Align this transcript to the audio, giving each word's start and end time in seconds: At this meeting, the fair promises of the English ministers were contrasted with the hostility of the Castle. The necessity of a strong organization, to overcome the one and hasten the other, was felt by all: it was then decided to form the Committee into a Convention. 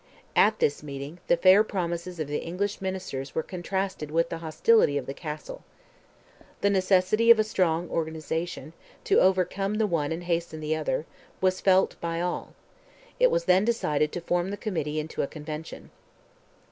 At 0.35 0.57
this 0.57 0.81
meeting, 0.81 1.19
the 1.27 1.37
fair 1.37 1.63
promises 1.63 2.19
of 2.19 2.27
the 2.27 2.39
English 2.39 2.81
ministers 2.81 3.35
were 3.35 3.43
contrasted 3.43 4.09
with 4.09 4.29
the 4.29 4.39
hostility 4.39 4.97
of 4.97 5.05
the 5.05 5.13
Castle. 5.13 5.63
The 6.61 6.71
necessity 6.71 7.29
of 7.29 7.37
a 7.37 7.43
strong 7.43 7.87
organization, 7.87 8.73
to 9.03 9.19
overcome 9.19 9.75
the 9.75 9.85
one 9.85 10.11
and 10.11 10.23
hasten 10.23 10.59
the 10.59 10.75
other, 10.75 11.05
was 11.39 11.61
felt 11.61 12.01
by 12.01 12.19
all: 12.19 12.55
it 13.19 13.29
was 13.29 13.45
then 13.45 13.63
decided 13.63 14.11
to 14.13 14.21
form 14.21 14.49
the 14.49 14.57
Committee 14.57 14.99
into 14.99 15.21
a 15.21 15.27
Convention. 15.27 15.91